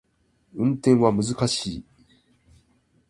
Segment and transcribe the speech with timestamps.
[0.55, 1.85] 運転は難しい